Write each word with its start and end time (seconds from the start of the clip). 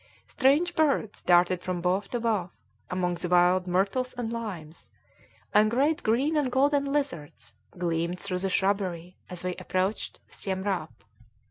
Strange 0.25 0.73
birds 0.75 1.21
darted 1.21 1.61
from 1.61 1.79
bough 1.79 1.99
to 2.01 2.19
bough 2.19 2.49
among 2.89 3.13
the 3.13 3.29
wild 3.29 3.67
myrtles 3.67 4.13
and 4.13 4.33
limes, 4.33 4.89
and 5.53 5.69
great 5.69 6.01
green 6.01 6.35
and 6.35 6.51
golden 6.51 6.85
lizards 6.85 7.53
gleamed 7.77 8.19
through 8.19 8.39
the 8.39 8.49
shrubbery 8.49 9.15
as 9.29 9.43
we 9.43 9.53
approached 9.59 10.19
Siemrâp. 10.27 10.89